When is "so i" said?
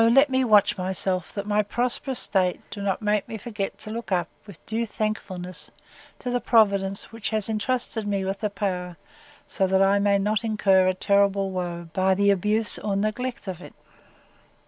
9.69-9.99